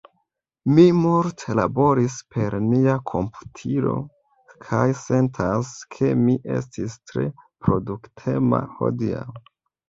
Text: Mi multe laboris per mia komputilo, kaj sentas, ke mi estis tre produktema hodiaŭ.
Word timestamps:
Mi 0.75 0.83
multe 0.99 1.55
laboris 1.57 2.15
per 2.37 2.55
mia 2.69 2.95
komputilo, 3.11 3.93
kaj 4.69 4.87
sentas, 5.03 5.75
ke 5.97 6.11
mi 6.23 6.35
estis 6.57 6.97
tre 7.13 7.27
produktema 7.69 8.65
hodiaŭ. 8.81 9.23